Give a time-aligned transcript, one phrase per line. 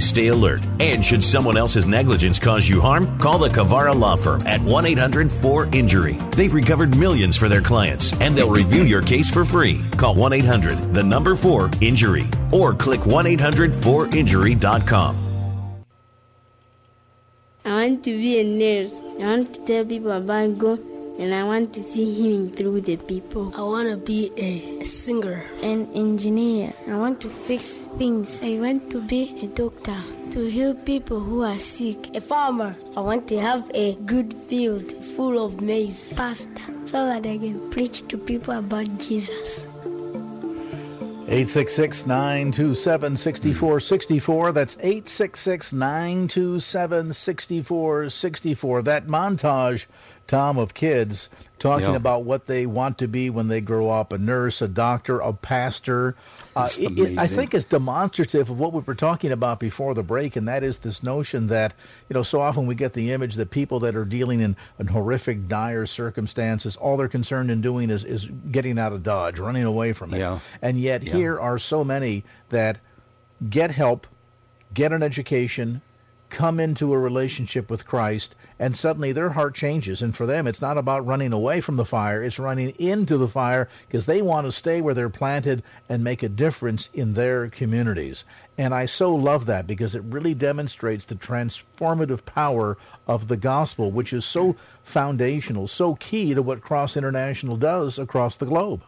[0.00, 0.66] Stay alert.
[0.80, 4.86] And should someone else's negligence cause you harm, call the Kavara Law Firm at 1
[4.86, 6.14] 800 4 Injury.
[6.32, 9.84] They've recovered millions for their clients, and they'll review your case for free.
[9.96, 15.16] Call 1 800 the number 4 Injury or click 1 800 4Injury.com.
[17.64, 18.94] I want to be a nurse.
[19.20, 22.96] I want to tell people about God and I want to see healing through the
[22.96, 23.52] people.
[23.56, 26.72] I want to be a, a singer, an engineer.
[26.86, 28.40] I want to fix things.
[28.42, 30.00] I want to be a doctor
[30.30, 32.14] to heal people who are sick.
[32.14, 32.76] A farmer.
[32.96, 36.12] I want to have a good field full of maize.
[36.12, 39.64] Pastor, so that I can preach to people about Jesus.
[41.30, 44.52] 866 927 6464.
[44.52, 48.82] That's 866 927 6464.
[48.82, 49.84] That montage
[50.28, 54.18] Tom, of kids talking about what they want to be when they grow up a
[54.18, 56.14] nurse, a doctor, a pastor.
[56.54, 60.02] Uh, it, it, I think it's demonstrative of what we were talking about before the
[60.02, 61.74] break, and that is this notion that,
[62.08, 64.88] you know, so often we get the image that people that are dealing in, in
[64.88, 69.64] horrific, dire circumstances, all they're concerned in doing is, is getting out of Dodge, running
[69.64, 70.18] away from it.
[70.18, 70.40] Yeah.
[70.62, 71.14] And yet yeah.
[71.14, 72.78] here are so many that
[73.48, 74.06] get help,
[74.74, 75.80] get an education,
[76.30, 80.02] come into a relationship with Christ, and suddenly their heart changes.
[80.02, 83.28] And for them, it's not about running away from the fire, it's running into the
[83.28, 87.48] fire because they want to stay where they're planted and make a difference in their
[87.48, 88.24] communities.
[88.56, 92.76] And I so love that because it really demonstrates the transformative power
[93.06, 98.36] of the gospel, which is so foundational, so key to what Cross International does across
[98.36, 98.82] the globe.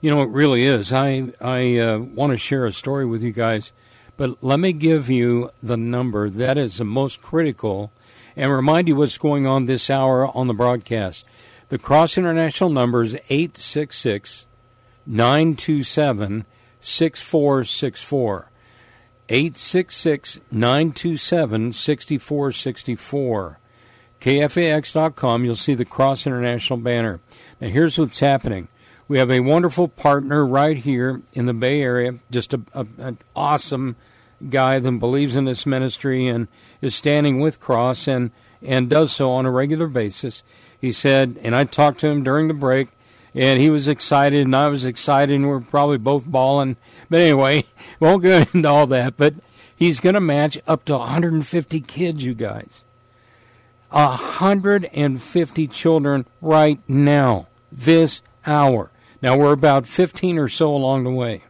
[0.00, 0.92] You know, it really is.
[0.92, 3.72] I I uh, want to share a story with you guys
[4.18, 7.92] but let me give you the number that is the most critical
[8.36, 11.24] and remind you what's going on this hour on the broadcast.
[11.70, 14.44] The Cross International number is 866
[15.06, 16.44] 927
[16.80, 18.50] 6464.
[19.28, 23.58] 866 927 6464.
[24.20, 27.20] KFAX.com, you'll see the Cross International banner.
[27.60, 28.66] Now, here's what's happening.
[29.06, 33.18] We have a wonderful partner right here in the Bay Area, just a, a, an
[33.36, 33.96] awesome
[34.48, 36.48] guy that believes in this ministry and
[36.80, 38.30] is standing with Cross and,
[38.62, 40.42] and does so on a regular basis.
[40.80, 42.88] He said, and I talked to him during the break,
[43.34, 46.76] and he was excited, and I was excited, and we're probably both bawling.
[47.10, 47.64] But anyway,
[48.00, 49.16] won't go into all that.
[49.16, 49.34] But
[49.76, 52.84] he's going to match up to 150 kids, you guys.
[53.90, 58.90] 150 children right now, this hour.
[59.22, 61.42] Now, we're about 15 or so along the way.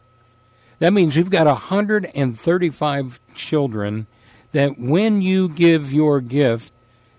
[0.78, 4.06] That means we've got 135 children
[4.52, 6.72] that when you give your gift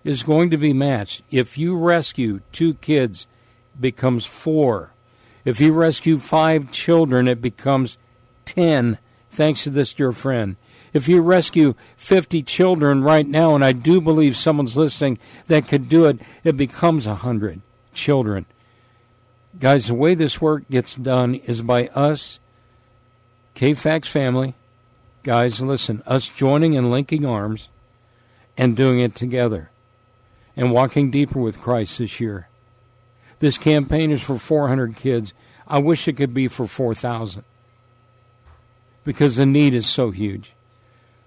[0.04, 1.24] is going to be matched.
[1.30, 3.28] If you rescue two kids,
[3.80, 4.92] becomes four.
[5.46, 7.98] If you rescue five children, it becomes
[8.46, 8.98] 10,
[9.30, 10.56] thanks to this dear friend.
[10.92, 15.88] If you rescue 50 children right now, and I do believe someone's listening that could
[15.88, 17.62] do it, it becomes 100
[17.94, 18.46] children.
[19.60, 22.40] Guys, the way this work gets done is by us
[23.60, 24.54] KFAX family,
[25.22, 27.68] guys, listen, us joining and linking arms
[28.58, 29.70] and doing it together
[30.56, 32.48] and walking deeper with Christ this year.
[33.40, 35.34] This campaign is for 400 kids.
[35.68, 37.44] I wish it could be for 4,000
[39.04, 40.54] because the need is so huge.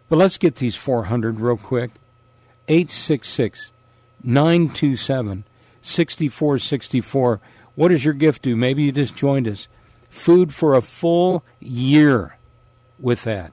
[0.09, 1.91] But let's get these 400 real quick.
[2.67, 3.73] 866
[4.25, 5.45] 927
[5.83, 7.41] 6464.
[7.75, 8.57] What does your gift do?
[8.57, 9.69] Maybe you just joined us
[10.13, 12.37] food for a full year
[13.01, 13.53] with that.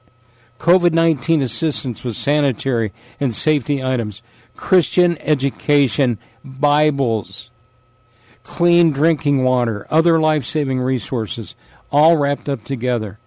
[0.58, 4.22] COVID 19 assistance with sanitary and safety items,
[4.56, 7.50] Christian education, Bibles,
[8.42, 11.54] clean drinking water, other life saving resources,
[11.90, 13.18] all wrapped up together.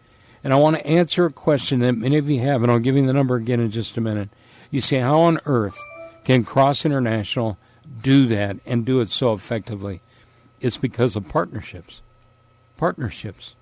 [0.44, 2.96] And I want to answer a question that many of you have, and I'll give
[2.96, 4.30] you the number again in just a minute.
[4.70, 5.78] You say, How on earth
[6.24, 7.58] can Cross International
[8.02, 10.02] do that and do it so effectively?
[10.62, 12.03] It's because of partnerships
[12.78, 13.56] partnerships.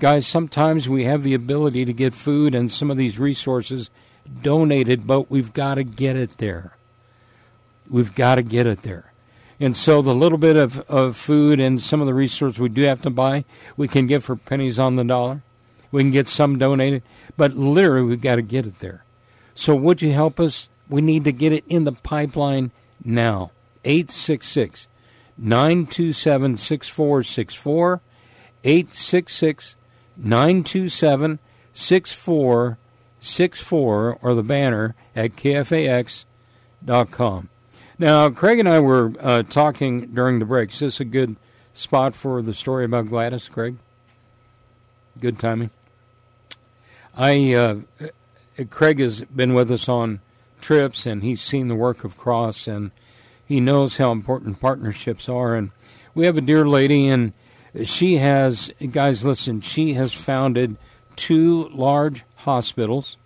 [0.00, 3.90] Guys, sometimes we have the ability to get food and some of these resources
[4.42, 6.72] donated, but we've got to get it there.
[7.88, 9.12] We've got to get it there.
[9.60, 12.82] And so the little bit of, of food and some of the resources we do
[12.82, 13.44] have to buy,
[13.76, 15.42] we can get for pennies on the dollar.
[15.92, 17.04] We can get some donated,
[17.36, 19.04] but literally we've got to get it there.
[19.54, 20.68] So would you help us?
[20.88, 22.72] We need to get it in the pipeline
[23.04, 23.52] now.
[23.84, 24.88] 866
[25.38, 28.00] 927 6464.
[28.64, 29.76] 866
[30.16, 31.38] 927
[31.72, 36.24] 6464 or the banner at kfax.com.
[37.98, 40.72] Now, Craig and I were uh, talking during the break.
[40.72, 41.36] Is this a good
[41.74, 43.76] spot for the story about Gladys, Craig?
[45.20, 45.70] Good timing.
[47.16, 47.76] I uh,
[48.70, 50.20] Craig has been with us on
[50.60, 52.90] trips, and he's seen the work of Cross, and
[53.46, 55.54] he knows how important partnerships are.
[55.54, 55.70] And
[56.14, 57.32] we have a dear lady, and
[57.82, 59.24] she has guys.
[59.24, 60.76] Listen, she has founded
[61.16, 63.16] two large hospitals.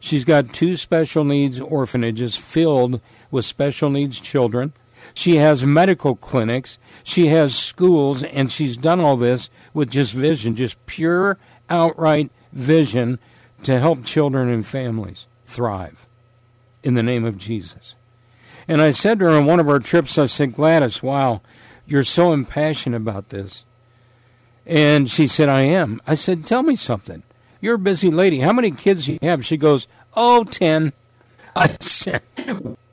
[0.00, 3.00] She's got two special needs orphanages filled
[3.30, 4.72] with special needs children.
[5.14, 6.78] She has medical clinics.
[7.02, 11.38] She has schools, and she's done all this with just vision, just pure,
[11.70, 13.18] outright vision
[13.62, 16.06] to help children and families thrive
[16.82, 17.94] in the name of Jesus.
[18.66, 21.40] And I said to her on one of our trips, I said, Gladys, wow,
[21.86, 23.64] you're so impassioned about this.
[24.68, 26.00] And she said, I am.
[26.06, 27.22] I said, Tell me something.
[27.60, 28.40] You're a busy lady.
[28.40, 29.44] How many kids do you have?
[29.44, 30.92] She goes, Oh, ten.
[31.56, 32.22] I said,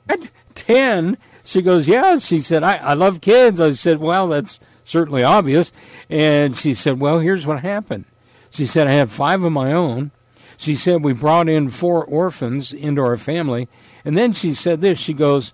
[0.06, 0.30] What?
[0.54, 1.18] Ten?
[1.44, 2.18] She goes, Yeah.
[2.18, 3.60] She said, I, I love kids.
[3.60, 5.70] I said, Well, that's certainly obvious.
[6.08, 8.06] And she said, Well, here's what happened.
[8.50, 10.12] She said, I have five of my own.
[10.56, 13.68] She said, We brought in four orphans into our family.
[14.02, 15.52] And then she said this She goes,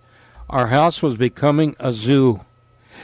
[0.48, 2.42] Our house was becoming a zoo.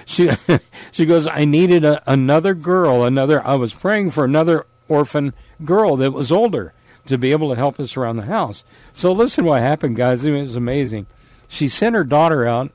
[0.04, 0.30] She,
[0.92, 5.34] she goes, I needed a, another girl, another, I was praying for another orphan
[5.64, 6.72] girl that was older
[7.06, 8.64] to be able to help us around the house.
[8.92, 10.24] So listen what happened, guys.
[10.24, 11.06] It was amazing.
[11.48, 12.70] She sent her daughter out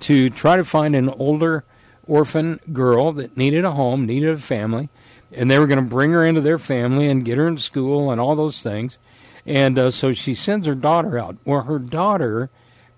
[0.00, 1.64] to try to find an older
[2.06, 4.88] orphan girl that needed a home, needed a family,
[5.32, 8.10] and they were going to bring her into their family and get her in school
[8.10, 8.98] and all those things.
[9.46, 11.36] And uh, so she sends her daughter out.
[11.44, 12.50] Well, her daughter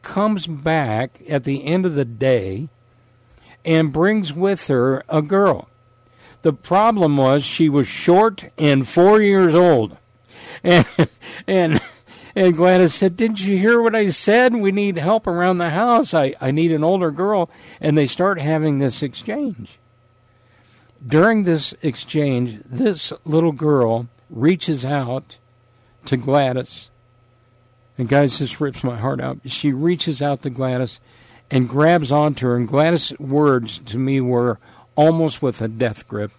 [0.03, 2.69] comes back at the end of the day
[3.67, 5.69] and brings with her a girl.
[6.43, 9.97] The problem was she was short and four years old.
[10.63, 10.87] And,
[11.49, 11.81] and,
[12.37, 14.55] and Gladys said, Didn't you hear what I said?
[14.55, 16.15] We need help around the house.
[16.15, 17.51] I, I need an older girl.
[17.81, 19.81] And they start having this exchange.
[21.05, 25.37] During this exchange, this little girl reaches out
[26.07, 26.91] to Gladys.
[27.99, 29.39] And guys, this rips my heart out.
[29.47, 31.01] She reaches out to Gladys
[31.51, 32.57] and grabs onto her.
[32.57, 34.59] And Gladys' words to me were
[34.95, 36.33] almost with a death grip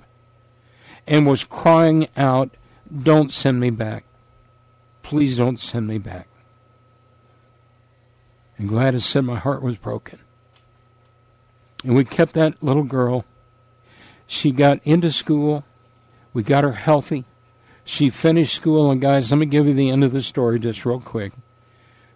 [1.06, 2.52] and was crying out,
[2.92, 4.04] Don't send me back.
[5.02, 6.28] Please don't send me back.
[8.58, 10.20] And Gladys said my heart was broken.
[11.84, 13.24] And we kept that little girl.
[14.26, 15.64] She got into school.
[16.34, 17.24] We got her healthy.
[17.86, 18.92] She finished school.
[18.92, 21.34] And guys, let me give you the end of the story just real quick.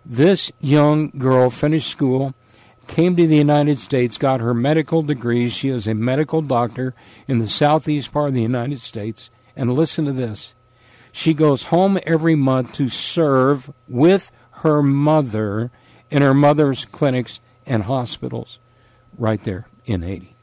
[0.05, 2.33] This young girl finished school
[2.91, 5.47] came to the United States, got her medical degree.
[5.47, 6.93] She is a medical doctor
[7.25, 9.29] in the southeast part of the United States.
[9.55, 10.53] And listen to this
[11.11, 14.31] she goes home every month to serve with
[14.63, 15.71] her mother
[16.09, 18.59] in her mother's clinics and hospitals
[19.17, 20.35] right there in Haiti.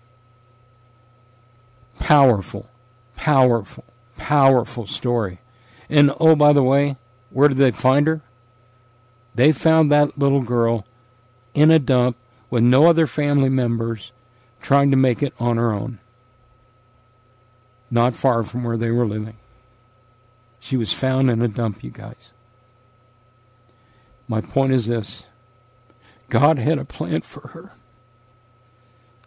[1.98, 2.68] Powerful,
[3.16, 3.84] powerful,
[4.16, 5.38] powerful story.
[5.90, 6.96] And oh, by the way,
[7.30, 8.20] where did they find her?
[9.34, 10.86] They found that little girl
[11.54, 12.16] in a dump
[12.50, 14.12] with no other family members,
[14.60, 15.98] trying to make it on her own.
[17.90, 19.36] Not far from where they were living.
[20.60, 22.32] She was found in a dump, you guys.
[24.26, 25.24] My point is this
[26.28, 27.72] God had a plan for her.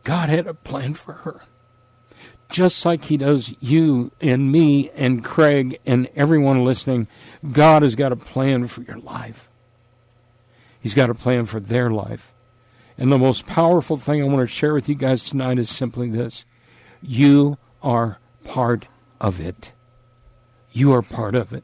[0.03, 1.41] God had a plan for her.
[2.49, 7.07] Just like He does you and me and Craig and everyone listening,
[7.51, 9.47] God has got a plan for your life.
[10.79, 12.33] He's got a plan for their life.
[13.01, 16.07] And the most powerful thing I want to share with you guys tonight is simply
[16.07, 16.45] this
[17.01, 18.85] you are part
[19.19, 19.71] of it.
[20.71, 21.63] You are part of it.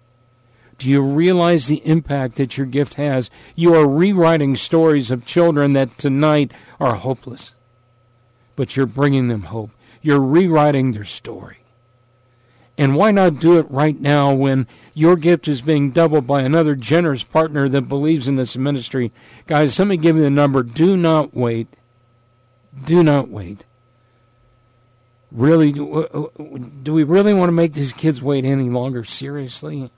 [0.80, 3.30] Do you realize the impact that your gift has?
[3.56, 7.54] You are rewriting stories of children that tonight are hopeless,
[8.56, 9.70] but you're bringing them hope.
[10.02, 11.58] You're rewriting their story.
[12.78, 16.76] And why not do it right now when your gift is being doubled by another
[16.76, 19.12] generous partner that believes in this ministry?
[19.48, 20.62] Guys, let me give you the number.
[20.62, 21.68] Do not wait.
[22.86, 23.66] Do not wait.
[25.32, 26.44] Really, do uh, uh,
[26.94, 29.04] we really want to make these kids wait any longer?
[29.04, 29.92] Seriously?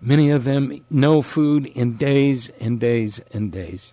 [0.00, 3.92] Many of them no food in days and days and days.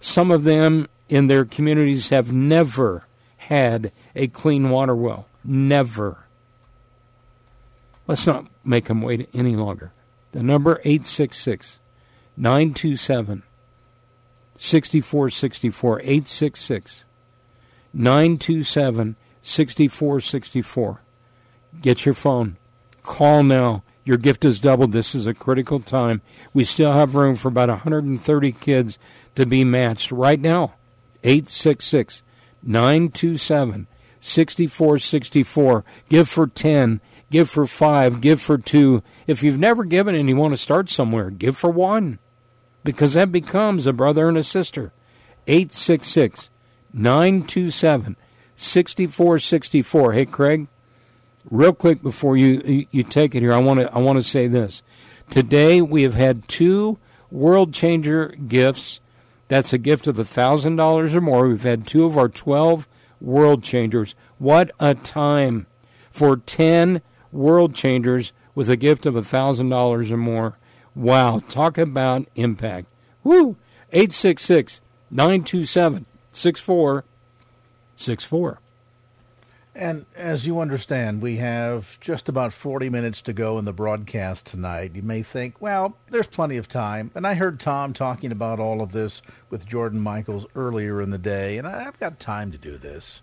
[0.00, 5.26] Some of them in their communities have never had a clean water well.
[5.44, 6.25] Never.
[8.06, 9.92] Let's not make them wait any longer.
[10.32, 11.78] The number 866
[12.36, 13.42] 927
[14.58, 17.04] 6464 866
[17.92, 21.00] 927 6464.
[21.80, 22.56] Get your phone.
[23.02, 23.82] Call now.
[24.04, 24.92] Your gift is doubled.
[24.92, 26.22] This is a critical time.
[26.54, 28.98] We still have room for about 130 kids
[29.34, 30.74] to be matched right now.
[31.24, 32.22] 866
[32.62, 33.86] 927
[34.20, 35.84] 6464.
[36.08, 37.00] Give for 10.
[37.30, 38.20] Give for 5.
[38.20, 39.02] Give for 2.
[39.26, 42.18] If you've never given and you want to start somewhere, give for 1.
[42.84, 44.92] Because that becomes a brother and a sister.
[45.48, 46.50] 866
[46.92, 48.16] 927
[48.54, 50.12] 6464.
[50.12, 50.68] Hey, Craig,
[51.50, 54.46] real quick before you, you take it here, I want to I want to say
[54.46, 54.82] this.
[55.30, 56.98] Today we have had two
[57.30, 59.00] world changer gifts.
[59.48, 61.46] That's a gift of $1,000 or more.
[61.46, 62.88] We've had two of our 12
[63.20, 64.14] world changers.
[64.38, 65.66] What a time
[66.10, 67.02] for 10
[67.36, 70.56] world changers with a gift of $1,000 or more.
[70.94, 72.88] Wow, talk about impact.
[73.22, 73.56] Woo!
[73.92, 78.58] 866 927 6464.
[79.74, 84.46] And as you understand, we have just about 40 minutes to go in the broadcast
[84.46, 84.92] tonight.
[84.94, 87.10] You may think, well, there's plenty of time.
[87.14, 91.18] And I heard Tom talking about all of this with Jordan Michaels earlier in the
[91.18, 93.20] day, and I've got time to do this.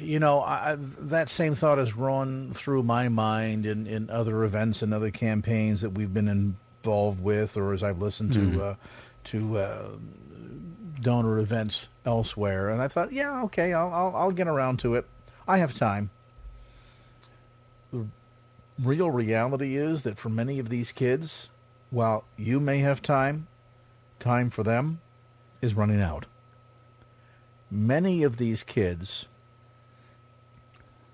[0.00, 4.82] You know, I, that same thought has run through my mind in, in other events
[4.82, 8.56] and other campaigns that we've been involved with, or as I've listened Mm-hmm.
[8.58, 8.74] to uh,
[9.22, 9.88] to uh,
[11.02, 12.70] donor events elsewhere.
[12.70, 15.06] And I thought, yeah, okay, I'll, I'll, I'll get around to it.
[15.46, 16.10] I have time.
[17.92, 18.06] The
[18.82, 21.48] real reality is that for many of these kids,
[21.90, 23.46] while you may have time,
[24.18, 25.00] time for them
[25.60, 26.26] is running out.
[27.70, 29.26] Many of these kids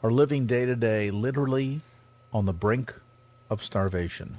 [0.02, 1.80] are living day to day literally
[2.32, 2.94] on the brink
[3.50, 4.38] of starvation.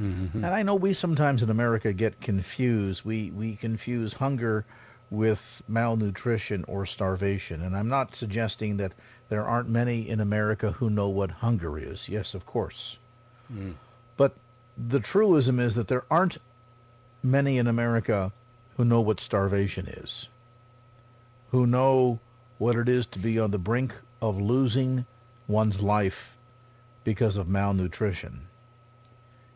[0.00, 0.44] Mm-hmm.
[0.44, 3.04] And I know we sometimes in America get confused.
[3.04, 4.64] We we confuse hunger
[5.10, 7.62] with malnutrition or starvation.
[7.62, 8.92] And I'm not suggesting that
[9.28, 12.08] there aren't many in America who know what hunger is.
[12.08, 12.98] Yes, of course.
[13.52, 13.74] Mm.
[14.16, 14.34] But
[14.76, 16.38] the truism is that there aren't
[17.22, 18.32] many in America
[18.76, 20.28] who know what starvation is,
[21.50, 22.18] who know
[22.58, 23.94] what it is to be on the brink
[24.24, 25.04] of losing
[25.46, 26.38] one's life
[27.04, 28.40] because of malnutrition.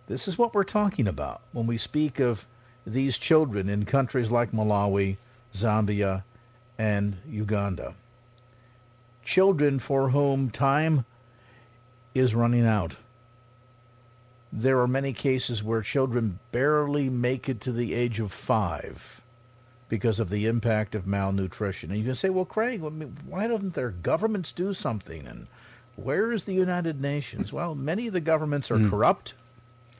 [0.09, 2.45] This is what we're talking about when we speak of
[2.87, 5.17] these children in countries like Malawi,
[5.55, 6.23] Zambia,
[6.77, 7.95] and Uganda.
[9.25, 11.07] Children for whom time
[12.15, 12.97] is running out.
[14.53, 19.18] There are many cases where children barely make it to the age of five
[19.89, 21.91] because of the impact of malnutrition.
[21.91, 22.81] And you can say, well, Craig,
[23.27, 25.27] why don't their governments do something?
[25.27, 25.47] And
[25.97, 27.53] where is the United Nations?
[27.53, 29.35] Well, many of the governments are corrupt.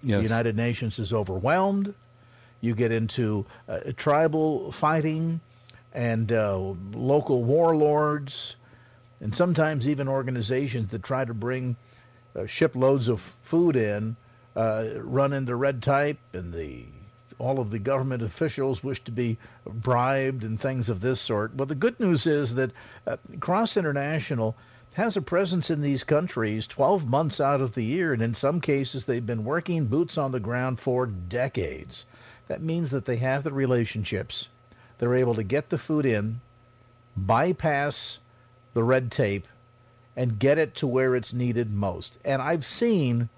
[0.03, 0.19] Yes.
[0.19, 1.95] The United Nations is overwhelmed.
[2.61, 5.41] You get into uh, tribal fighting
[5.93, 6.59] and uh,
[6.93, 8.57] local warlords,
[9.21, 11.77] and sometimes even organizations that try to bring
[12.37, 14.17] uh, shiploads of food in
[14.55, 16.85] uh, run into red tape, and the
[17.39, 21.55] all of the government officials wish to be bribed and things of this sort.
[21.55, 22.73] Well, the good news is that
[23.07, 24.57] uh, Cross International
[24.95, 28.61] has a presence in these countries 12 months out of the year, and in some
[28.61, 32.05] cases they've been working boots on the ground for decades.
[32.49, 34.49] That means that they have the relationships.
[34.99, 36.41] They're able to get the food in,
[37.17, 38.19] bypass
[38.75, 39.47] the red tape,
[40.17, 42.19] and get it to where it's needed most.
[42.25, 43.29] And I've seen,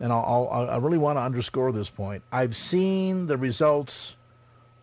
[0.00, 4.16] and I'll, I'll, I really want to underscore this point, I've seen the results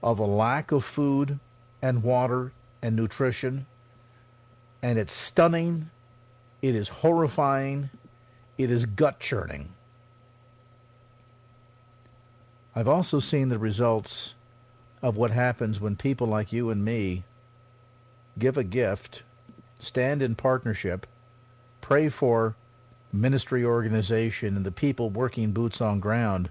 [0.02, 1.40] of a lack of food
[1.82, 2.52] and water
[2.82, 3.66] and nutrition,
[4.82, 5.90] and it's stunning.
[6.62, 7.90] It is horrifying.
[8.58, 9.70] It is gut churning.
[12.76, 14.34] I've also seen the results
[15.02, 17.24] of what happens when people like you and me
[18.40, 19.24] give a gift,
[19.80, 21.06] stand in partnership,
[21.82, 22.56] pray for
[23.14, 26.50] ministry organization and the people working boots on ground.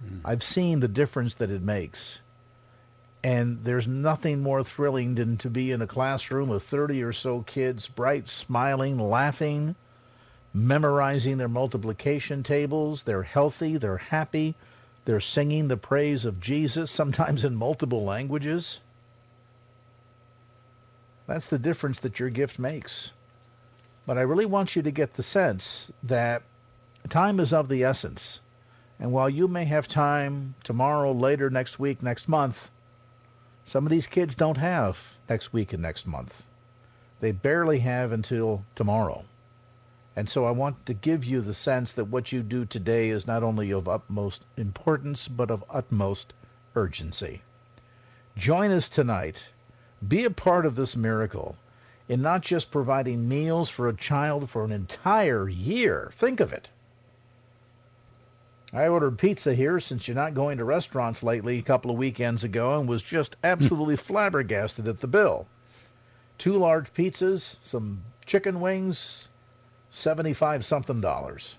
[0.00, 0.18] Hmm.
[0.24, 2.18] I've seen the difference that it makes.
[3.22, 7.40] And there's nothing more thrilling than to be in a classroom of 30 or so
[7.40, 9.76] kids, bright, smiling, laughing,
[10.52, 13.04] memorizing their multiplication tables.
[13.04, 14.54] They're healthy, they're happy,
[15.06, 18.80] they're singing the praise of Jesus, sometimes in multiple languages.
[21.26, 23.12] That's the difference that your gift makes.
[24.06, 26.42] But I really want you to get the sense that
[27.08, 28.40] time is of the essence.
[28.98, 32.70] And while you may have time tomorrow, later, next week, next month,
[33.64, 36.42] some of these kids don't have next week and next month.
[37.20, 39.24] They barely have until tomorrow.
[40.16, 43.26] And so I want to give you the sense that what you do today is
[43.26, 46.32] not only of utmost importance, but of utmost
[46.76, 47.42] urgency.
[48.36, 49.44] Join us tonight.
[50.06, 51.56] Be a part of this miracle
[52.08, 56.10] in not just providing meals for a child for an entire year.
[56.14, 56.70] Think of it.
[58.72, 62.42] I ordered pizza here since you're not going to restaurants lately a couple of weekends
[62.42, 63.46] ago and was just hmm.
[63.46, 65.46] absolutely flabbergasted at the bill.
[66.38, 69.28] Two large pizzas, some chicken wings,
[69.90, 71.56] 75 something dollars.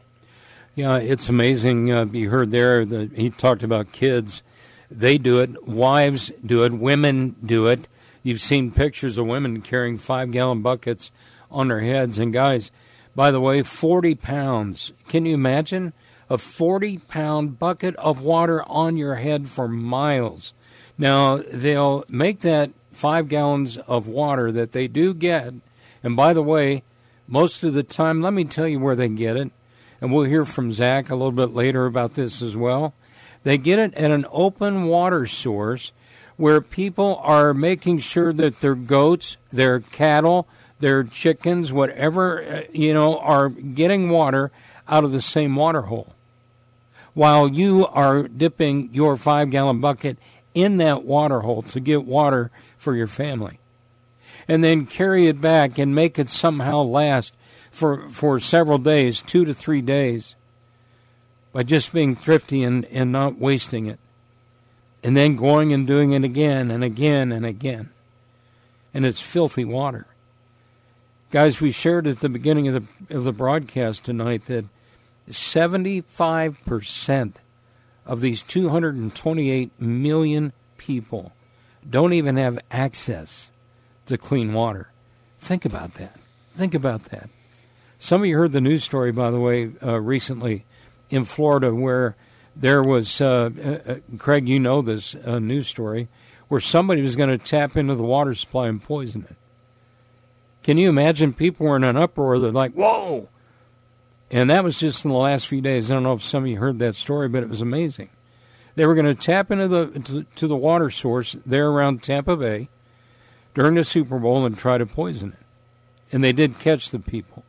[0.73, 1.91] Yeah, it's amazing.
[1.91, 4.41] Uh, you heard there that he talked about kids.
[4.89, 5.67] They do it.
[5.67, 6.71] Wives do it.
[6.71, 7.87] Women do it.
[8.23, 11.11] You've seen pictures of women carrying five gallon buckets
[11.49, 12.17] on their heads.
[12.17, 12.71] And guys,
[13.15, 14.93] by the way, 40 pounds.
[15.09, 15.93] Can you imagine?
[16.29, 20.53] A 40 pound bucket of water on your head for miles.
[20.97, 25.53] Now, they'll make that five gallons of water that they do get.
[26.03, 26.83] And by the way,
[27.27, 29.51] most of the time, let me tell you where they get it.
[30.01, 32.93] And we'll hear from Zach a little bit later about this as well.
[33.43, 35.93] They get it at an open water source
[36.37, 40.47] where people are making sure that their goats, their cattle,
[40.79, 44.51] their chickens, whatever, uh, you know, are getting water
[44.87, 46.13] out of the same water hole.
[47.13, 50.17] While you are dipping your five gallon bucket
[50.53, 53.59] in that water hole to get water for your family.
[54.47, 57.35] And then carry it back and make it somehow last
[57.71, 60.35] for, for several days, two to three days,
[61.53, 63.99] by just being thrifty and, and not wasting it.
[65.03, 67.89] And then going and doing it again and again and again.
[68.93, 70.05] And it's filthy water.
[71.31, 74.65] Guys, we shared at the beginning of the, of the broadcast tonight that
[75.29, 77.33] 75%
[78.05, 81.33] of these 228 million people
[81.89, 83.51] don't even have access
[84.05, 84.89] to clean water.
[85.39, 86.17] Think about that.
[86.55, 87.29] Think about that.
[88.01, 90.65] Some of you heard the news story, by the way, uh, recently
[91.11, 92.15] in Florida, where
[92.55, 96.09] there was, uh, uh, Craig, you know this uh, news story,
[96.47, 99.35] where somebody was going to tap into the water supply and poison it.
[100.63, 102.39] Can you imagine people were in an uproar?
[102.39, 103.29] They're like, whoa!
[104.31, 105.91] And that was just in the last few days.
[105.91, 108.09] I don't know if some of you heard that story, but it was amazing.
[108.73, 112.35] They were going to tap into the to, to the water source there around Tampa
[112.35, 112.69] Bay
[113.53, 115.45] during the Super Bowl and try to poison it.
[116.11, 117.45] And they did catch the people.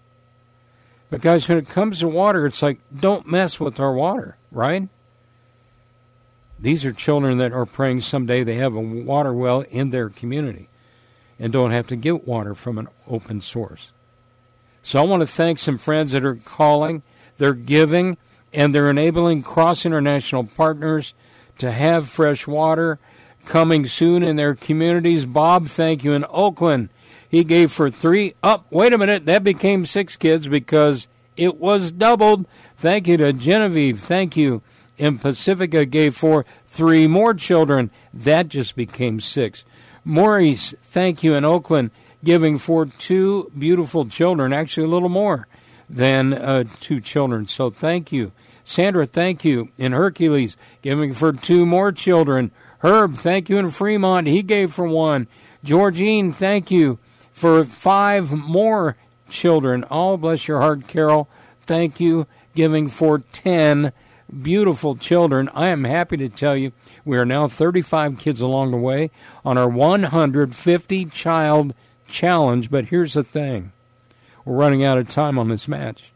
[1.13, 4.89] But guys, when it comes to water, it's like don't mess with our water, right?
[6.59, 10.71] These are children that are praying someday they have a water well in their community
[11.39, 13.91] and don't have to get water from an open source.
[14.83, 17.03] So I want to thank some friends that are calling,
[17.37, 18.17] they're giving,
[18.51, 21.13] and they're enabling cross international partners
[21.59, 22.99] to have fresh water
[23.45, 25.27] coming soon in their communities.
[25.27, 26.89] Bob, thank you in Oakland.
[27.33, 28.35] He gave for three.
[28.43, 32.47] Up, oh, wait a minute, that became six kids because it was doubled.
[32.77, 34.01] Thank you to Genevieve.
[34.01, 34.63] Thank you.
[34.99, 37.91] In Pacifica gave for three more children.
[38.13, 39.65] That just became six.
[40.05, 41.91] Maurice, thank you in Oakland
[42.23, 45.49] giving for two beautiful children, actually a little more
[45.89, 47.49] than uh, two children.
[47.49, 48.33] So thank you.
[48.63, 52.53] Sandra, thank you in Hercules, giving for two more children.
[52.81, 54.27] Herb, thank you in Fremont.
[54.27, 55.29] He gave for one.
[55.65, 56.99] Georgine, thank you.
[57.33, 58.97] For five more
[59.29, 59.85] children.
[59.91, 61.29] Oh, bless your heart, Carol.
[61.63, 62.27] Thank you.
[62.55, 63.93] Giving for 10
[64.43, 65.51] beautiful children.
[65.55, 66.73] I am happy to tell you
[67.05, 69.11] we are now 35 kids along the way
[69.45, 71.75] on our 150 child
[72.07, 72.71] challenge.
[72.71, 73.73] But here's the thing
[74.45, 76.13] we're running out of time on this match.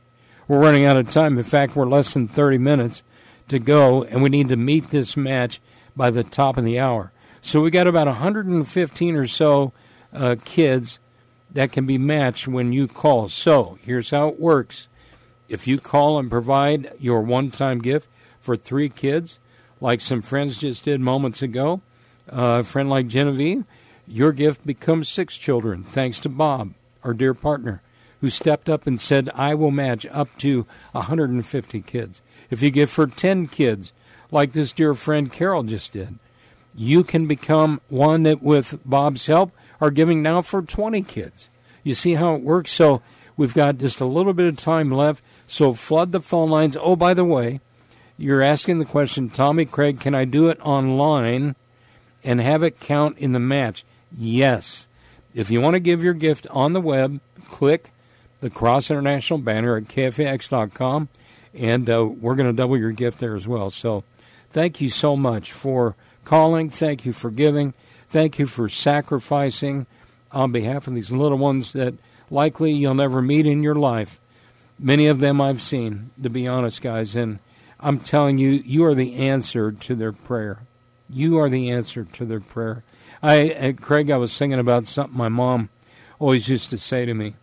[0.47, 1.39] We're running out of time.
[1.39, 3.03] In fact, we're less than 30 minutes
[3.49, 5.61] to go, and we need to meet this match
[5.97, 7.13] by the top of the hour.
[7.41, 9.73] So we got about 115 or so
[10.13, 10.99] uh, kids
[11.57, 13.31] that can be matched when you call.
[13.31, 14.88] So here's how it works.
[15.49, 18.09] If you call and provide your one time gift
[18.40, 19.38] for three kids,
[19.81, 21.81] like some friends just did moments ago,
[22.31, 23.64] uh, a friend like Genevieve,
[24.07, 27.81] your gift becomes six children, thanks to Bob, our dear partner,
[28.21, 32.21] who stepped up and said, I will match up to 150 kids.
[32.51, 33.95] If you give for 10 kids,
[34.31, 36.19] like this dear friend Carol just did,
[36.75, 41.49] you can become one that, with Bob's help, are giving now for 20 kids.
[41.83, 42.73] You see how it works?
[42.73, 43.03] So
[43.37, 45.23] we've got just a little bit of time left.
[45.47, 46.77] So flood the phone lines.
[46.81, 47.61] Oh, by the way,
[48.19, 51.55] you're asking the question, Tommy Craig, can I do it online
[52.25, 53.85] and have it count in the match?
[54.17, 54.89] Yes.
[55.35, 57.93] If you want to give your gift on the web, click
[58.41, 61.09] the Cross International banner at KFAX.com,
[61.55, 63.71] and uh, we're going to double your gift there as well.
[63.71, 64.05] So
[64.51, 66.71] thank you so much for calling.
[66.71, 67.75] Thank you for giving.
[68.09, 69.87] Thank you for sacrificing
[70.31, 71.95] on behalf of these little ones that
[72.31, 74.21] likely you'll never meet in your life.
[74.79, 77.38] Many of them I've seen, to be honest, guys, and
[77.81, 80.61] I'm telling you, you are the answer to their prayer.
[81.09, 82.85] You are the answer to their prayer.
[83.23, 85.71] I, uh, Craig, I was thinking about something my mom
[86.19, 87.35] always used to say to me,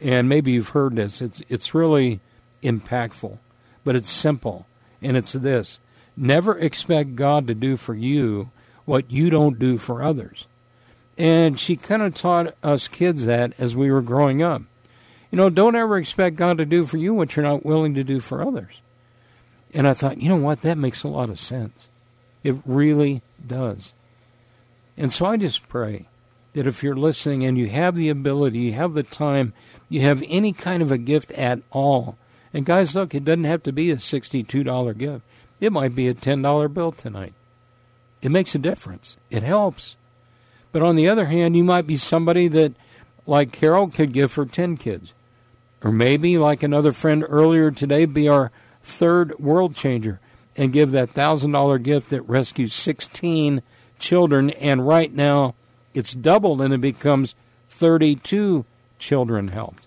[0.00, 1.22] and maybe you've heard this.
[1.22, 2.20] It's it's really
[2.62, 3.38] impactful,
[3.84, 4.66] but it's simple,
[5.00, 5.80] and it's this:
[6.16, 8.50] never expect God to do for you
[8.84, 10.46] what you don't do for others.
[11.16, 14.62] And she kind of taught us kids that as we were growing up.
[15.30, 18.04] You know, don't ever expect God to do for you what you're not willing to
[18.04, 18.80] do for others.
[19.72, 20.62] And I thought, you know what?
[20.62, 21.88] That makes a lot of sense.
[22.42, 23.92] It really does.
[24.96, 26.06] And so I just pray
[26.52, 29.52] that if you're listening and you have the ability, you have the time,
[29.88, 32.16] you have any kind of a gift at all.
[32.52, 35.24] And guys, look, it doesn't have to be a $62 gift.
[35.60, 37.34] It might be a $10 bill tonight.
[38.24, 39.16] It makes a difference.
[39.30, 39.96] It helps.
[40.72, 42.72] But on the other hand, you might be somebody that,
[43.26, 45.12] like Carol, could give for 10 kids.
[45.82, 48.50] Or maybe, like another friend earlier today, be our
[48.82, 50.20] third world changer
[50.56, 53.60] and give that $1,000 gift that rescues 16
[53.98, 54.48] children.
[54.50, 55.54] And right now,
[55.92, 57.34] it's doubled and it becomes
[57.68, 58.64] 32
[58.98, 59.86] children helped.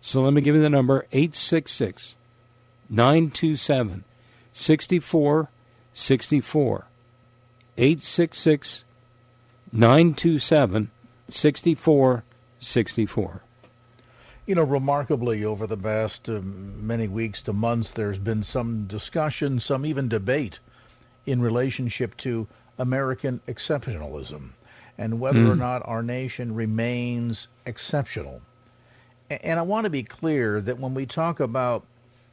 [0.00, 2.14] So let me give you the number 866
[2.88, 4.04] 927
[4.52, 6.86] 6464.
[7.78, 8.84] 866
[9.72, 10.90] 927
[11.28, 13.42] 6464.
[14.44, 19.60] You know, remarkably, over the past uh, many weeks to months, there's been some discussion,
[19.60, 20.58] some even debate
[21.24, 24.50] in relationship to American exceptionalism
[24.98, 25.50] and whether mm.
[25.50, 28.42] or not our nation remains exceptional.
[29.30, 31.84] And I want to be clear that when we talk about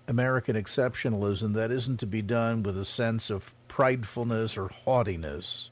[0.09, 5.69] American exceptionalism, that isn't to be done with a sense of pridefulness or haughtiness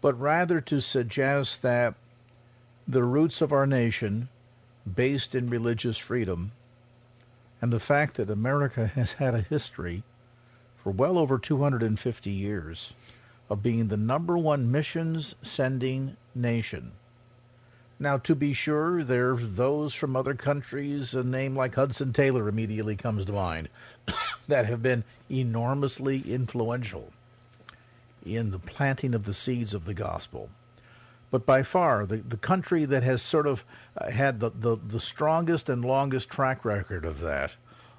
[0.00, 1.94] but rather to suggest that
[2.86, 4.28] the roots of our nation,
[4.92, 6.52] based in religious freedom,
[7.60, 10.02] and the fact that America has had a history
[10.76, 12.94] for well over 250 years
[13.50, 16.92] of being the number one missions sending nation.
[18.00, 22.48] Now, to be sure, there are those from other countries, a name like Hudson Taylor
[22.48, 23.68] immediately comes to mind,
[24.48, 27.12] that have been enormously influential
[28.24, 30.48] in the planting of the seeds of the gospel.
[31.30, 33.64] But by far, the, the country that has sort of
[33.96, 37.56] uh, had the, the, the strongest and longest track record of that,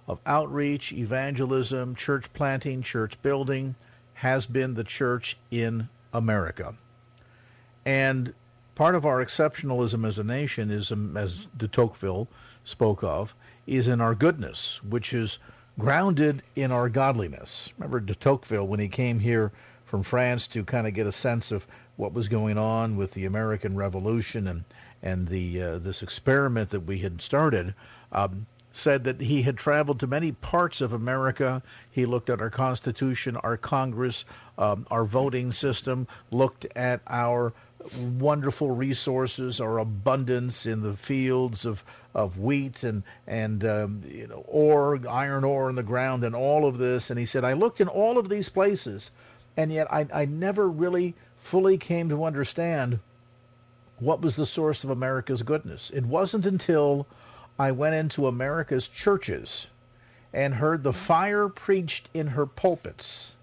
[0.08, 3.76] of outreach, evangelism, church planting, church building,
[4.16, 6.74] has been the church in America.
[7.86, 8.34] And
[8.80, 12.30] part of our exceptionalism as a nation is, um, as de Tocqueville
[12.64, 13.36] spoke of,
[13.68, 15.38] is in our goodness, which is
[15.78, 17.74] grounded in our godliness.
[17.78, 19.52] Remember de Tocqueville when he came here
[19.84, 23.26] from France to kind of get a sense of what was going on with the
[23.26, 24.64] American Revolution and
[25.04, 27.76] and the uh, this experiment that we had started.
[28.14, 31.62] Um, said that he had traveled to many parts of America.
[31.90, 34.26] He looked at our Constitution, our Congress,
[34.58, 37.52] um, our voting system, looked at our
[38.20, 44.44] wonderful resources, or abundance in the fields of, of wheat and and um, you know
[44.48, 47.10] ore, iron ore in the ground, and all of this.
[47.10, 49.12] And he said, I looked in all of these places
[49.60, 53.00] and yet I, I never really fully came to understand
[54.00, 55.92] what was the source of America's goodness.
[55.94, 57.06] It wasn't until
[57.60, 59.68] I went into America's churches
[60.32, 63.34] and heard the fire preached in her pulpits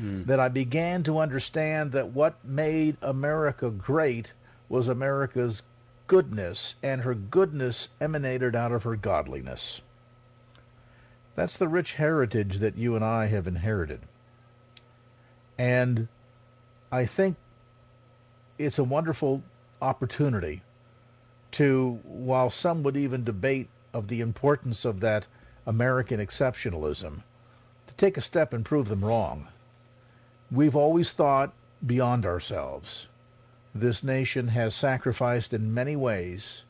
[0.00, 0.24] hmm.
[0.24, 4.32] that I began to understand that what made America great
[4.68, 5.62] was America's
[6.06, 9.80] goodness, and her goodness emanated out of her godliness.
[11.36, 14.00] That's the rich heritage that you and I have inherited.
[15.56, 16.08] And
[16.90, 17.36] I think
[18.58, 19.42] it's a wonderful
[19.80, 20.62] opportunity
[21.52, 25.26] to, while some would even debate of the importance of that
[25.66, 27.22] American exceptionalism,
[27.86, 29.48] to take a step and prove them wrong.
[30.52, 31.52] We've always thought
[31.84, 33.06] beyond ourselves.
[33.74, 36.62] This nation has sacrificed in many ways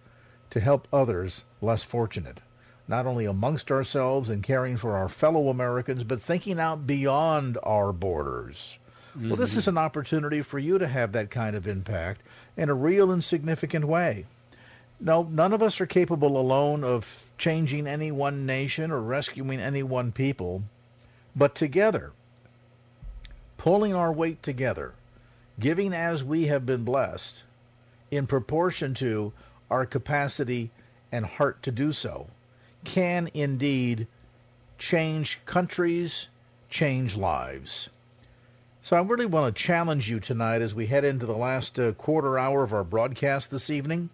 [0.50, 2.40] to help others less fortunate,
[2.86, 7.92] not only amongst ourselves and caring for our fellow Americans, but thinking out beyond our
[7.92, 8.76] borders.
[9.16, 9.30] Mm-hmm.
[9.30, 12.20] Well, this is an opportunity for you to have that kind of impact
[12.56, 14.26] in a real and significant way.
[15.00, 17.06] No, none of us are capable alone of
[17.38, 20.64] changing any one nation or rescuing any one people,
[21.34, 22.12] but together,
[23.60, 24.94] pulling our weight together,
[25.58, 27.42] giving as we have been blessed,
[28.10, 29.30] in proportion to
[29.70, 30.70] our capacity
[31.12, 32.26] and heart to do so,
[32.84, 34.06] can indeed
[34.78, 36.28] change countries,
[36.70, 37.90] change lives.
[38.82, 41.92] So I really want to challenge you tonight as we head into the last uh,
[41.92, 44.08] quarter hour of our broadcast this evening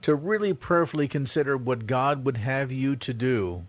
[0.00, 3.66] to really prayerfully consider what God would have you to do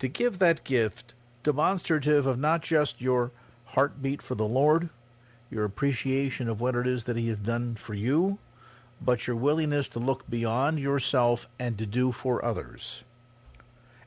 [0.00, 3.30] to give that gift demonstrative of not just your
[3.76, 4.88] heartbeat for the Lord,
[5.50, 8.38] your appreciation of what it is that he has done for you,
[9.02, 13.04] but your willingness to look beyond yourself and to do for others.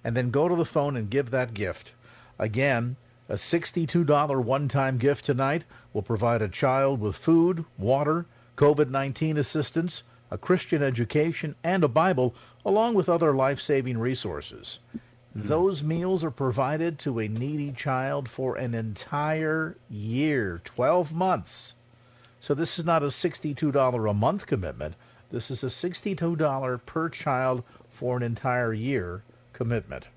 [0.03, 1.91] And then go to the phone and give that gift.
[2.39, 2.95] Again,
[3.29, 8.25] a $62 one-time gift tonight will provide a child with food, water,
[8.57, 10.01] COVID-19 assistance,
[10.31, 12.33] a Christian education, and a Bible,
[12.65, 14.79] along with other life-saving resources.
[15.39, 15.47] Mm-hmm.
[15.47, 21.73] Those meals are provided to a needy child for an entire year, 12 months.
[22.39, 24.95] So this is not a $62 a month commitment.
[25.31, 29.23] This is a $62 per child for an entire year
[29.53, 30.07] commitment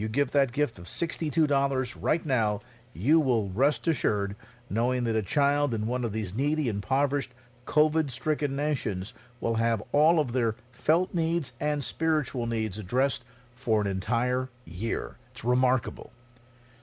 [0.00, 2.60] you give that gift of $62 right now,
[2.94, 4.34] you will rest assured
[4.70, 7.30] knowing that a child in one of these needy, impoverished,
[7.66, 13.22] COVID-stricken nations will have all of their felt needs and spiritual needs addressed
[13.60, 15.16] for an entire year.
[15.32, 16.10] It's remarkable.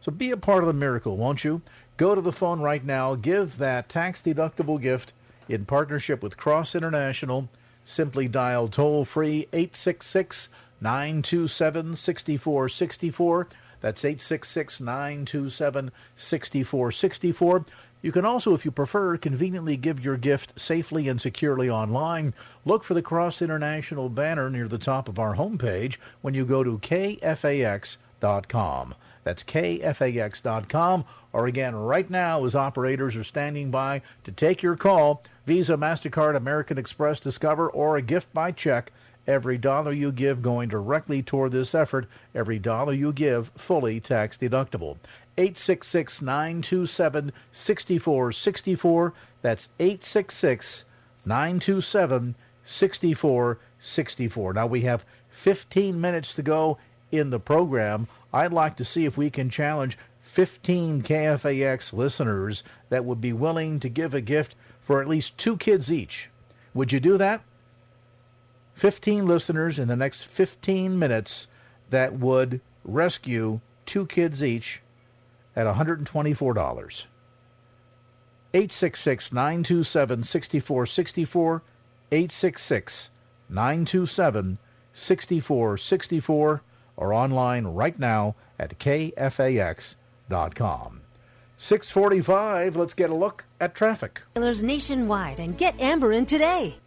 [0.01, 1.61] So be a part of the miracle, won't you?
[1.97, 3.15] Go to the phone right now.
[3.15, 5.11] Give that tax-deductible gift
[5.49, 7.49] in partnership with Cross International.
[7.83, 13.47] Simply dial toll-free 866 927 6464.
[13.81, 17.65] That's 866 927 6464.
[18.01, 22.33] You can also, if you prefer, conveniently give your gift safely and securely online.
[22.63, 26.63] Look for the Cross International banner near the top of our homepage when you go
[26.63, 27.95] to kfax.com.
[29.23, 31.05] That's kfax.com.
[31.33, 36.35] Or again, right now, as operators are standing by to take your call, Visa, MasterCard,
[36.35, 38.91] American Express, Discover, or a gift by check,
[39.27, 44.37] Every dollar you give going directly toward this effort, every dollar you give fully tax
[44.37, 44.95] deductible.
[45.37, 49.13] 866 927 6464.
[49.41, 50.83] That's 866
[51.25, 54.53] 927 6464.
[54.53, 56.77] Now we have 15 minutes to go
[57.11, 58.07] in the program.
[58.33, 63.79] I'd like to see if we can challenge 15 KFAX listeners that would be willing
[63.79, 66.29] to give a gift for at least two kids each.
[66.73, 67.41] Would you do that?
[68.75, 71.47] 15 listeners in the next 15 minutes
[71.89, 74.81] that would rescue two kids each
[75.57, 76.05] at $124.
[78.53, 81.63] 866 927 6464.
[82.11, 83.09] 866
[83.49, 84.57] 927
[84.93, 86.61] 6464
[86.95, 89.91] or online right now at kfax.com.
[91.59, 94.21] 645, let's get a look at traffic.
[94.35, 96.77] Nationwide and get Amber in today.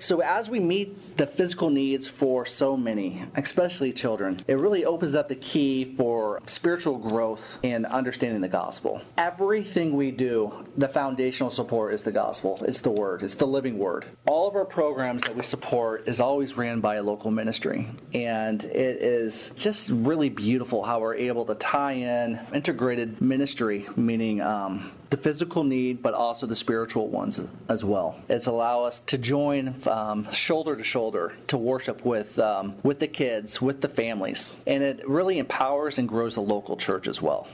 [0.00, 5.14] So, as we meet the physical needs for so many, especially children, it really opens
[5.14, 9.02] up the key for spiritual growth and understanding the gospel.
[9.18, 12.58] Everything we do, the foundational support is the gospel.
[12.66, 14.06] It's the word, it's the living word.
[14.26, 17.86] All of our programs that we support is always ran by a local ministry.
[18.14, 24.40] And it is just really beautiful how we're able to tie in integrated ministry, meaning
[24.40, 28.20] um, the physical need, but also the spiritual ones as well.
[28.28, 33.08] It's allow us to join um, shoulder to shoulder to worship with um, with the
[33.08, 37.48] kids, with the families, and it really empowers and grows the local church as well.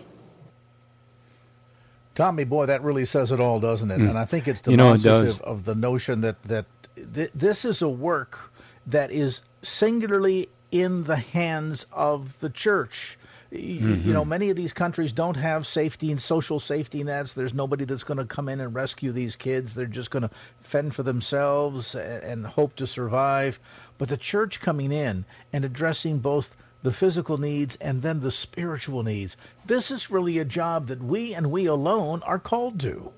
[2.15, 3.99] Tommy, boy, that really says it all, doesn't it?
[3.99, 4.11] Mm.
[4.11, 5.39] And I think it's You know it does.
[5.41, 6.67] of the notion that that
[7.15, 8.53] th- this is a work
[8.87, 13.19] that is singularly in the hands of the church.
[13.53, 14.13] Y- You mm-hmm.
[14.13, 17.35] know, many of these countries don't have safety and social safety nets.
[17.35, 19.75] There's nobody that's going to come in and rescue these kids.
[19.75, 20.31] They're just going to
[20.61, 23.59] fend for themselves and, and hope to survive.
[23.99, 29.03] But the church coming in and addressing both the physical needs and then the spiritual
[29.03, 29.37] needs.
[29.65, 33.13] This is really a job that we and we alone are called to.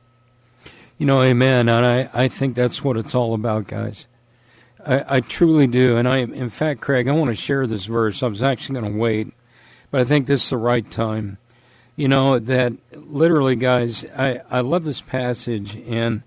[0.97, 1.69] You know, amen.
[1.69, 4.07] And I, I think that's what it's all about, guys.
[4.85, 5.97] I, I truly do.
[5.97, 8.23] And I, in fact, Craig, I want to share this verse.
[8.23, 9.33] I was actually going to wait,
[9.91, 11.39] but I think this is the right time.
[11.97, 16.23] You know, that literally, guys, I, I love this passage, and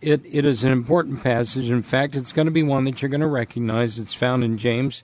[0.00, 1.70] it, it is an important passage.
[1.70, 3.98] In fact, it's going to be one that you're going to recognize.
[3.98, 5.02] It's found in James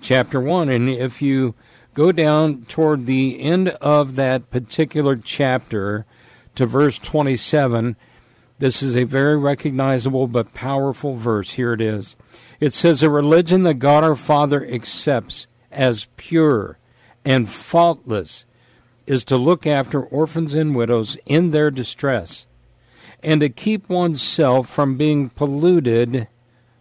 [0.00, 0.68] chapter 1.
[0.68, 1.54] And if you
[1.94, 6.06] go down toward the end of that particular chapter
[6.56, 7.96] to verse 27,
[8.58, 11.52] this is a very recognizable but powerful verse.
[11.52, 12.16] Here it is.
[12.60, 16.78] It says, A religion that God our Father accepts as pure
[17.24, 18.44] and faultless
[19.06, 22.46] is to look after orphans and widows in their distress
[23.22, 26.28] and to keep oneself from being polluted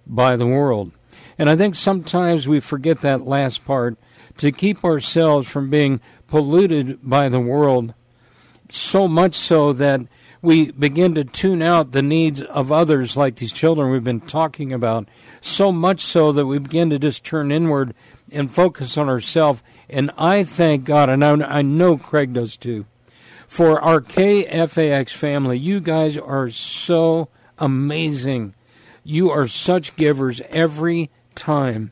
[0.07, 0.91] by the world.
[1.37, 3.97] And I think sometimes we forget that last part
[4.37, 7.93] to keep ourselves from being polluted by the world,
[8.69, 10.01] so much so that
[10.41, 14.73] we begin to tune out the needs of others, like these children we've been talking
[14.73, 15.07] about,
[15.39, 17.93] so much so that we begin to just turn inward
[18.31, 19.61] and focus on ourselves.
[19.91, 22.85] And I thank God, and I know Craig does too,
[23.45, 25.57] for our KFAX family.
[25.57, 27.27] You guys are so
[27.57, 28.55] amazing.
[29.03, 31.91] You are such givers every time.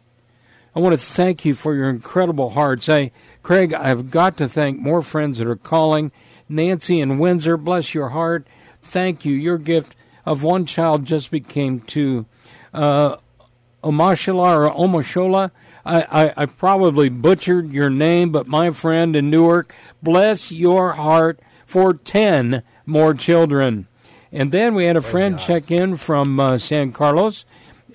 [0.76, 2.88] I want to thank you for your incredible hearts.
[2.88, 3.12] I,
[3.44, 6.12] Craig, I've got to thank more friends that are calling.
[6.48, 8.48] Nancy and Windsor, bless your heart.
[8.82, 9.36] Thank you.
[9.36, 12.26] Your gift of one child just became two.
[12.74, 13.18] Uh,
[13.84, 15.52] Omashala or Omashola,
[15.86, 21.39] I, I, I probably butchered your name, but my friend in Newark, bless your heart
[21.65, 23.88] for 10 more children.
[24.32, 27.46] And then we had a friend check in from uh, San Carlos,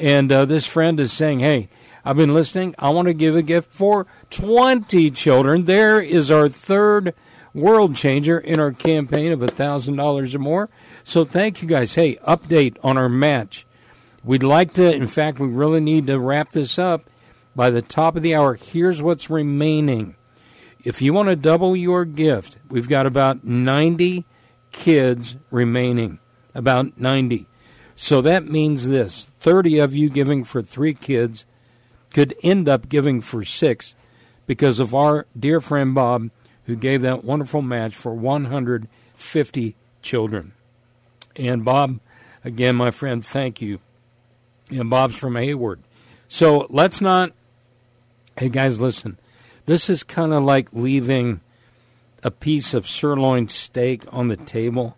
[0.00, 1.68] and uh, this friend is saying, Hey,
[2.04, 2.74] I've been listening.
[2.78, 5.64] I want to give a gift for 20 children.
[5.64, 7.14] There is our third
[7.54, 10.68] world changer in our campaign of $1,000 or more.
[11.04, 11.94] So thank you guys.
[11.94, 13.64] Hey, update on our match.
[14.22, 17.04] We'd like to, in fact, we really need to wrap this up
[17.54, 18.54] by the top of the hour.
[18.54, 20.16] Here's what's remaining.
[20.84, 24.24] If you want to double your gift, we've got about 90
[24.72, 26.18] kids remaining.
[26.54, 27.46] About 90.
[27.96, 31.44] So that means this 30 of you giving for three kids
[32.12, 33.94] could end up giving for six
[34.46, 36.30] because of our dear friend Bob,
[36.66, 40.52] who gave that wonderful match for 150 children.
[41.36, 41.98] And Bob,
[42.44, 43.80] again, my friend, thank you.
[44.70, 45.80] And Bob's from Hayward.
[46.28, 47.32] So let's not,
[48.36, 49.16] hey guys, listen.
[49.66, 51.40] This is kind of like leaving
[52.22, 54.96] a piece of sirloin steak on the table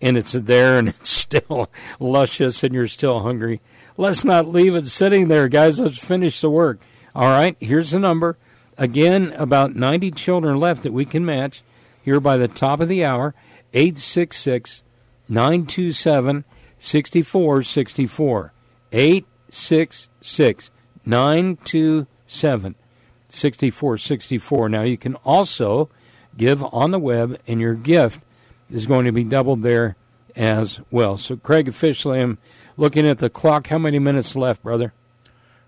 [0.00, 3.60] and it's there and it's still luscious and you're still hungry.
[3.96, 5.80] Let's not leave it sitting there, guys.
[5.80, 6.78] Let's finish the work.
[7.14, 8.38] All right, here's the number.
[8.76, 11.62] Again, about 90 children left that we can match
[12.04, 13.34] here by the top of the hour
[13.74, 14.84] 866
[15.28, 16.44] 927
[16.78, 18.52] 6464.
[18.92, 20.70] 866
[21.04, 24.68] 927 6464.
[24.68, 25.90] Now, you can also
[26.36, 28.22] give on the web, and your gift
[28.70, 29.96] is going to be doubled there
[30.36, 31.16] as well.
[31.18, 32.38] So, Craig, officially, I'm
[32.76, 33.66] looking at the clock.
[33.68, 34.94] How many minutes left, brother?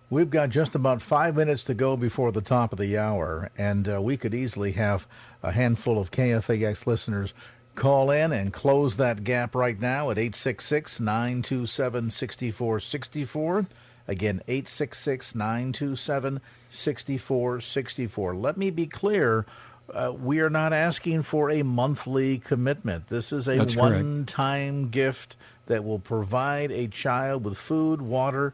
[0.08, 3.88] We've got just about five minutes to go before the top of the hour, and
[3.88, 5.06] uh, we could easily have
[5.42, 7.32] a handful of KFAX listeners
[7.76, 13.66] call in and close that gap right now at 866 927 6464.
[14.10, 18.34] Again, 866 927 6464.
[18.34, 19.46] Let me be clear.
[19.88, 23.08] Uh, we are not asking for a monthly commitment.
[23.08, 25.36] This is a one time gift
[25.66, 28.52] that will provide a child with food, water,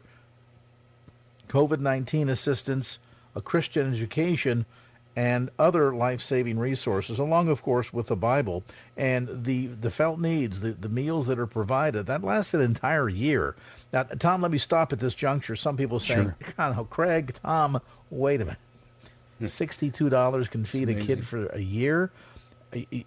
[1.49, 2.99] COVID 19 assistance,
[3.35, 4.67] a Christian education,
[5.15, 8.63] and other life saving resources, along, of course, with the Bible.
[8.95, 13.09] And the, the felt needs, the, the meals that are provided, that lasts an entire
[13.09, 13.55] year.
[13.93, 15.55] Now, Tom, let me stop at this juncture.
[15.55, 16.35] Some people saying, Sure.
[16.57, 18.59] God, oh, Craig, Tom, wait a minute.
[19.39, 19.45] Hmm.
[19.45, 22.11] $62 can feed a kid for a year.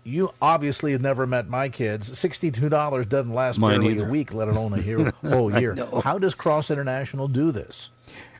[0.04, 2.10] You obviously have never met my kids.
[2.10, 4.06] $62 doesn't last Mine barely either.
[4.06, 5.76] a week, let alone a year, whole year.
[6.02, 7.90] How does Cross International do this?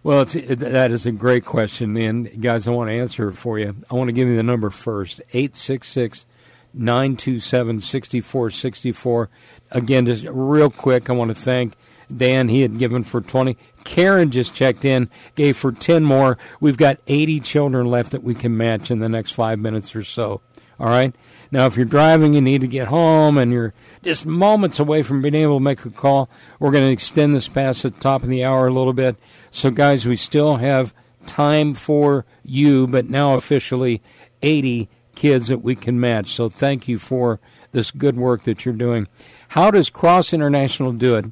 [0.02, 3.58] Well, it, that is a great question, and guys, I want to answer it for
[3.58, 3.76] you.
[3.90, 6.24] I want to give you the number first: eight six six
[6.72, 9.28] 927 6464.
[9.72, 11.74] Again, just real quick, I want to thank
[12.10, 12.48] Dan.
[12.48, 13.56] He had given for 20.
[13.84, 16.38] Karen just checked in, gave for 10 more.
[16.60, 20.04] We've got 80 children left that we can match in the next five minutes or
[20.04, 20.40] so.
[20.78, 21.14] All right?
[21.52, 25.20] Now, if you're driving, you need to get home, and you're just moments away from
[25.20, 28.28] being able to make a call, we're going to extend this past the top of
[28.28, 29.16] the hour a little bit.
[29.50, 30.94] So, guys, we still have
[31.26, 34.00] time for you, but now officially
[34.42, 36.28] 80 kids that we can match.
[36.28, 37.40] So, thank you for
[37.72, 39.08] this good work that you're doing.
[39.48, 41.26] How does Cross International do it?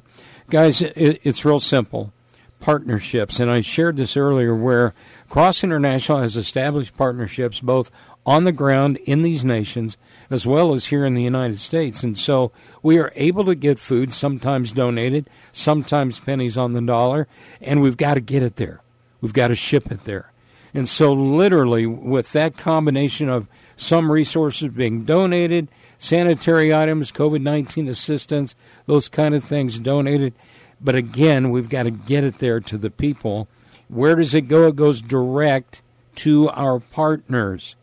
[0.49, 2.11] Guys, it's real simple
[2.59, 3.39] partnerships.
[3.39, 4.95] And I shared this earlier where
[5.29, 7.91] Cross International has established partnerships both
[8.25, 9.95] on the ground in these nations
[10.29, 12.03] as well as here in the United States.
[12.03, 17.27] And so we are able to get food, sometimes donated, sometimes pennies on the dollar,
[17.61, 18.81] and we've got to get it there.
[19.21, 20.31] We've got to ship it there.
[20.73, 25.67] And so, literally, with that combination of some resources being donated,
[25.99, 28.55] sanitary items, COVID 19 assistance,
[28.87, 30.33] those kind of things donated.
[30.81, 33.47] But again, we've got to get it there to the people.
[33.87, 34.67] Where does it go?
[34.67, 35.83] It goes direct
[36.15, 37.75] to our partners.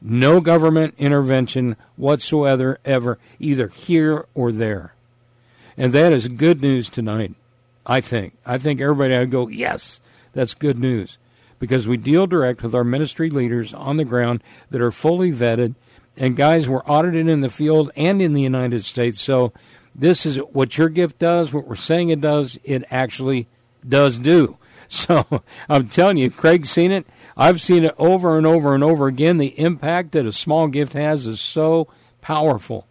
[0.00, 4.94] No government intervention whatsoever, ever, either here or there.
[5.76, 7.34] And that is good news tonight,
[7.86, 8.34] I think.
[8.44, 10.00] I think everybody would go, yes,
[10.32, 11.18] that's good news.
[11.58, 15.76] Because we deal direct with our ministry leaders on the ground that are fully vetted.
[16.16, 19.20] And guys, we're audited in the field and in the United States.
[19.20, 19.52] So
[19.94, 23.48] this is what your gift does, what we're saying it does, it actually
[23.86, 24.56] does do.
[24.88, 27.06] So I'm telling you, Craig's seen it.
[27.34, 29.38] I've seen it over and over and over again.
[29.38, 31.88] The impact that a small gift has is so
[32.20, 32.86] powerful.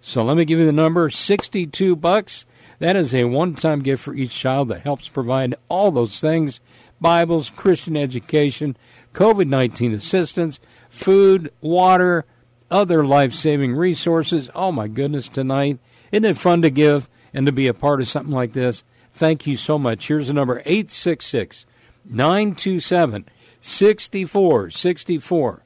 [0.00, 2.46] So let me give you the number 62 bucks.
[2.78, 6.60] That is a one-time gift for each child that helps provide all those things:
[7.00, 8.76] Bibles, Christian education,
[9.12, 10.60] COVID-19 assistance,
[10.90, 12.24] food, water,
[12.72, 14.50] other life-saving resources.
[14.54, 15.78] Oh my goodness, tonight.
[16.10, 18.82] Isn't it fun to give and to be a part of something like this?
[19.14, 20.08] Thank you so much.
[20.08, 21.66] Here's the number 866
[22.04, 23.26] 927
[23.60, 25.62] 6464.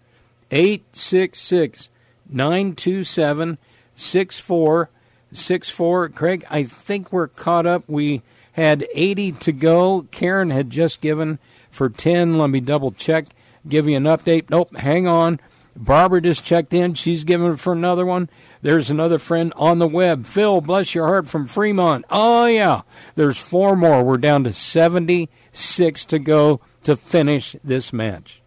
[0.50, 1.88] 866
[2.28, 3.58] 927
[3.94, 6.08] 6464.
[6.10, 7.84] Craig, I think we're caught up.
[7.88, 10.06] We had 80 to go.
[10.10, 11.38] Karen had just given
[11.70, 12.38] for 10.
[12.38, 13.26] Let me double check,
[13.68, 14.50] give you an update.
[14.50, 15.40] Nope, hang on.
[15.76, 16.94] Barbara just checked in.
[16.94, 18.30] She's giving for another one.
[18.62, 20.24] There's another friend on the web.
[20.24, 22.04] Phil, bless your heart, from Fremont.
[22.10, 22.82] Oh, yeah.
[23.14, 24.02] There's four more.
[24.02, 28.40] We're down to 76 to go to finish this match.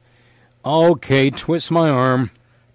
[0.64, 2.30] Okay, twist my arm.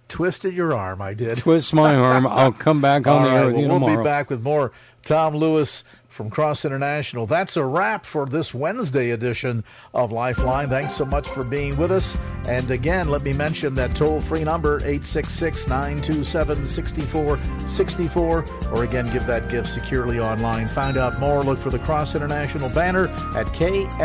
[0.07, 1.35] Twisted your arm, I did.
[1.35, 2.27] Twist my arm.
[2.27, 3.93] I'll come back on All the right, air with well, you we'll tomorrow.
[3.95, 5.83] We'll be back with more Tom Lewis
[6.17, 7.25] from Cross International.
[7.27, 9.63] That's a wrap for this Wednesday edition
[9.93, 10.67] of Lifeline.
[10.67, 12.17] Thanks so much for being with us.
[12.47, 18.45] And again, let me mention that toll free number 866 927 6464.
[18.73, 20.67] Or again, give that gift securely online.
[20.67, 21.43] Find out more.
[21.43, 23.97] Look for the Cross International banner at kfax.com.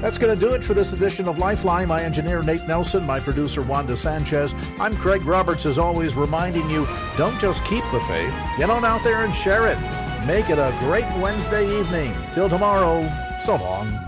[0.00, 1.88] That's going to do it for this edition of Lifeline.
[1.88, 4.54] My engineer, Nate Nelson, my producer, Wanda Sanchez.
[4.78, 6.86] I'm Craig Roberts, as always, reminding you
[7.16, 9.78] don't just keep the faith, get on out there and share it.
[10.26, 12.14] Make it a great Wednesday evening.
[12.34, 13.08] Till tomorrow,
[13.44, 14.07] so long.